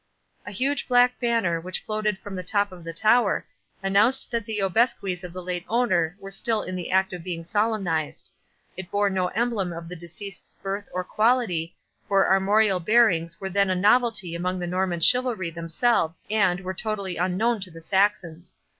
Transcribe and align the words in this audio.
A 0.47 0.51
huge 0.51 0.87
black 0.87 1.19
banner, 1.19 1.61
which 1.61 1.81
floated 1.83 2.17
from 2.17 2.33
the 2.35 2.41
top 2.41 2.71
of 2.71 2.83
the 2.83 2.91
tower, 2.91 3.45
announced 3.83 4.31
that 4.31 4.45
the 4.45 4.57
obsequies 4.57 5.23
of 5.23 5.31
the 5.31 5.43
late 5.43 5.63
owner 5.69 6.17
were 6.19 6.31
still 6.31 6.63
in 6.63 6.75
the 6.75 6.89
act 6.89 7.13
of 7.13 7.23
being 7.23 7.43
solemnized. 7.43 8.31
It 8.75 8.89
bore 8.89 9.11
no 9.11 9.27
emblem 9.27 9.71
of 9.71 9.87
the 9.87 9.95
deceased's 9.95 10.55
birth 10.55 10.89
or 10.91 11.03
quality, 11.03 11.75
for 12.07 12.27
armorial 12.31 12.79
bearings 12.79 13.39
were 13.39 13.51
then 13.51 13.69
a 13.69 13.75
novelty 13.75 14.33
among 14.33 14.57
the 14.57 14.65
Norman 14.65 15.01
chivalry 15.01 15.51
themselves 15.51 16.19
and, 16.31 16.61
were 16.61 16.73
totally 16.73 17.17
unknown 17.17 17.59
to 17.59 17.69
the 17.69 17.79
Saxons. 17.79 18.55